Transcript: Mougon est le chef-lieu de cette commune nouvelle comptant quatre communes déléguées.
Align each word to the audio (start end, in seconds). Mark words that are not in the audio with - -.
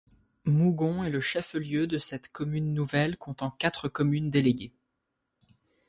Mougon 0.45 1.03
est 1.03 1.11
le 1.11 1.19
chef-lieu 1.21 1.85
de 1.85 1.99
cette 1.99 2.27
commune 2.29 2.73
nouvelle 2.73 3.17
comptant 3.17 3.51
quatre 3.51 3.87
communes 3.87 4.31
déléguées. 4.31 4.73